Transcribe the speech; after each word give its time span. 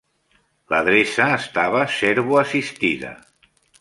L'adreça 0.73 1.27
estava 1.41 1.81
servo-assistida. 1.97 3.13